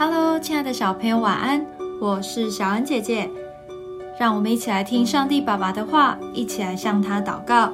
[0.00, 1.66] Hello，亲爱的小朋友，晚安！
[2.00, 3.28] 我是小恩姐姐，
[4.16, 7.72] 让我们一起来听上帝爸爸的话，一起来向他祷告。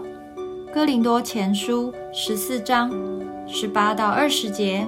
[0.73, 2.91] 哥林多前书十四章
[3.47, 4.87] 十八到二十节，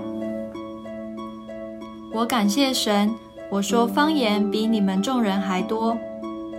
[2.11, 3.15] 我感谢神，
[3.51, 5.95] 我说方言比你们众人还多，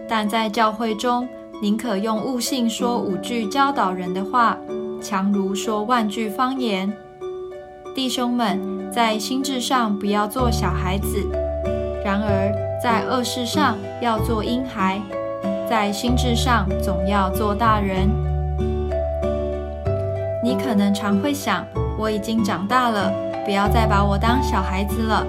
[0.08, 1.28] 但在教会中，
[1.60, 4.56] 宁可用悟性说五句教导人的话，
[5.02, 6.96] 强如说万句方言。
[7.98, 11.18] 弟兄们，在心智上不要做小孩子；
[12.06, 15.02] 然而在恶事上要做婴孩，
[15.68, 18.08] 在心智上总要做大人。
[20.44, 21.66] 你可能常会想，
[21.98, 23.12] 我已经长大了，
[23.44, 25.26] 不要再把我当小孩子了。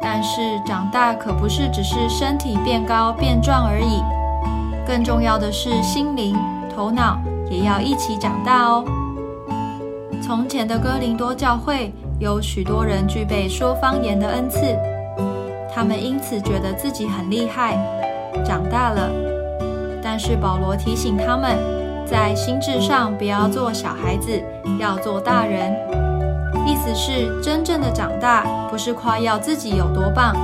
[0.00, 4.00] 但是长大可不是只是身体变高变壮而已，
[4.86, 6.38] 更重要的是心灵、
[6.72, 7.18] 头脑
[7.50, 8.84] 也要一起长大哦。
[10.34, 14.60] 从前的哥林多教会有许多人具备说方言的恩赐，
[15.70, 17.76] 他们因此觉得自己很厉害，
[18.42, 19.10] 长大了。
[20.02, 21.58] 但是保罗提醒他们，
[22.06, 24.42] 在心智上不要做小孩子，
[24.80, 25.70] 要做大人。
[26.66, 30.34] 意思是，真正的长大不是夸耀自己有多棒，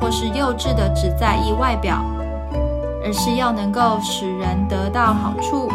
[0.00, 2.02] 或是幼稚的只在意外表，
[3.04, 5.68] 而是要能够使人得到好处，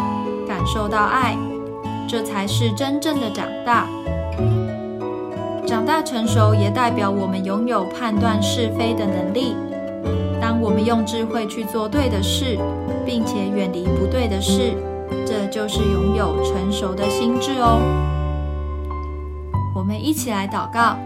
[0.48, 1.36] 感受到爱。
[2.12, 3.88] 这才是真正的长大。
[5.66, 9.56] 长大成熟也代表我们拥有判断是非的能力。
[10.38, 12.58] 当我们用智慧去做对的事，
[13.06, 14.74] 并且远离不对的事，
[15.24, 17.80] 这就是拥有成熟的心智哦。
[19.74, 20.98] 我们一起来祷告：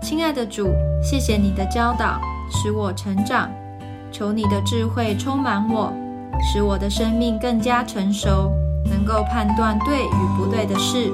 [0.00, 0.70] 亲爱的主，
[1.02, 2.18] 谢谢你的教导，
[2.50, 3.50] 使我成长。
[4.10, 5.92] 求你的智慧充满我，
[6.40, 8.50] 使我的生命更加成熟。
[8.84, 11.12] 能够判断对与不对的事，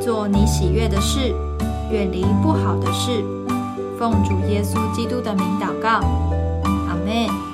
[0.00, 1.34] 做你喜悦的事，
[1.90, 3.24] 远离不好的事。
[3.98, 6.00] 奉主耶稣基督的名祷告，
[6.88, 7.45] 阿门。